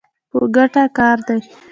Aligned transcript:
په 0.29 0.39
ګټه 0.55 0.83
کار 0.97 1.17
دی. 1.27 1.39